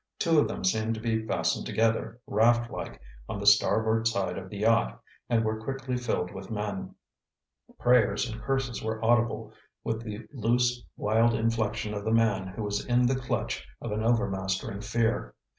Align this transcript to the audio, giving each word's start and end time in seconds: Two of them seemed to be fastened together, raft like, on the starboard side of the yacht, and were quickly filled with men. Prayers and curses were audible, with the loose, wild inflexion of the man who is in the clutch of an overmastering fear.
Two 0.17 0.39
of 0.39 0.47
them 0.47 0.63
seemed 0.63 0.95
to 0.95 0.99
be 0.99 1.27
fastened 1.27 1.67
together, 1.67 2.19
raft 2.25 2.71
like, 2.71 2.99
on 3.29 3.39
the 3.39 3.45
starboard 3.45 4.07
side 4.07 4.35
of 4.35 4.49
the 4.49 4.57
yacht, 4.57 4.99
and 5.29 5.43
were 5.45 5.61
quickly 5.63 5.95
filled 5.95 6.31
with 6.33 6.49
men. 6.49 6.95
Prayers 7.77 8.27
and 8.27 8.41
curses 8.41 8.81
were 8.83 9.05
audible, 9.05 9.53
with 9.83 10.01
the 10.01 10.27
loose, 10.33 10.83
wild 10.97 11.35
inflexion 11.35 11.93
of 11.93 12.03
the 12.03 12.11
man 12.11 12.47
who 12.47 12.65
is 12.65 12.83
in 12.83 13.05
the 13.05 13.15
clutch 13.15 13.67
of 13.79 13.91
an 13.91 14.01
overmastering 14.01 14.81
fear. 14.81 15.35